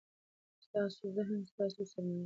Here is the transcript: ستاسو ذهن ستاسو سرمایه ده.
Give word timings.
ستاسو 0.65 1.03
ذهن 1.15 1.39
ستاسو 1.51 1.81
سرمایه 1.91 2.15
ده. 2.17 2.19